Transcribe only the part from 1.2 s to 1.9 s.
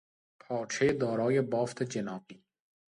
بافت